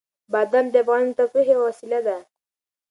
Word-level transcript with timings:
بادام 0.31 0.65
د 0.73 0.75
افغانانو 0.83 1.13
د 1.15 1.17
تفریح 1.19 1.47
یوه 1.53 1.63
وسیله 1.69 1.99
ده. 2.07 2.17